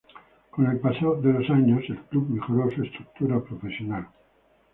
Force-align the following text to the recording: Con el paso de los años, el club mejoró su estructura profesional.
Con 0.49 0.65
el 0.65 0.79
paso 0.79 1.13
de 1.21 1.31
los 1.31 1.47
años, 1.51 1.83
el 1.87 1.99
club 2.05 2.27
mejoró 2.29 2.71
su 2.71 2.81
estructura 2.81 3.39
profesional. 3.39 4.07